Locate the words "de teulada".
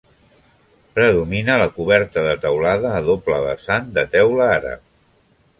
2.29-2.97